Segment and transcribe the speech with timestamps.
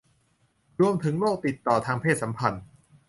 [0.81, 2.63] รวมถึงโรคติดต่อทางเพศสัมพันธ์